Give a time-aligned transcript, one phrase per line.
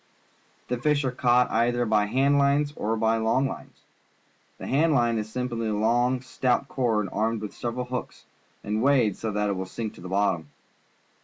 [0.67, 3.81] The fish are caught either by hand lines or by long lines.
[4.57, 8.25] The hand line is simply a long, stout cord, armed with several hooks,
[8.63, 10.49] and weighted so that it will sink to the bottom.